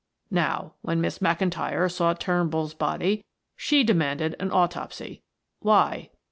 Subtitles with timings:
[0.31, 3.23] Now, when Miss McIntyre saw Turnbull's body,
[3.55, 5.21] she demanded an autopsy.
[5.59, 6.09] Why?"